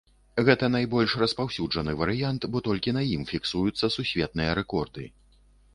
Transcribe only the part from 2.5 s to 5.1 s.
бо толькі на ім фіксуюцца сусветныя рэкорды.